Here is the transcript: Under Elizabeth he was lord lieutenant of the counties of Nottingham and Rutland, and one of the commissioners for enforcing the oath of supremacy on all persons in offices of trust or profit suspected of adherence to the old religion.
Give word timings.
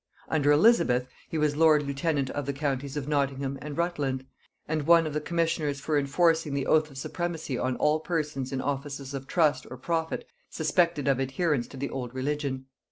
Under 0.29 0.51
Elizabeth 0.51 1.05
he 1.29 1.37
was 1.37 1.55
lord 1.55 1.83
lieutenant 1.83 2.31
of 2.31 2.47
the 2.47 2.53
counties 2.53 2.97
of 2.97 3.07
Nottingham 3.07 3.59
and 3.61 3.77
Rutland, 3.77 4.25
and 4.67 4.87
one 4.87 5.05
of 5.05 5.13
the 5.13 5.21
commissioners 5.21 5.79
for 5.79 5.95
enforcing 5.95 6.55
the 6.55 6.65
oath 6.65 6.89
of 6.89 6.97
supremacy 6.97 7.55
on 7.55 7.75
all 7.75 7.99
persons 7.99 8.51
in 8.51 8.61
offices 8.61 9.13
of 9.13 9.27
trust 9.27 9.67
or 9.69 9.77
profit 9.77 10.25
suspected 10.49 11.07
of 11.07 11.19
adherence 11.19 11.67
to 11.67 11.77
the 11.77 11.91
old 11.91 12.15
religion. 12.15 12.65